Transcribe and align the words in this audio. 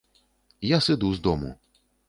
Я 0.69 0.79
сыду 0.87 1.13
з 1.19 1.23
дому. 1.29 1.55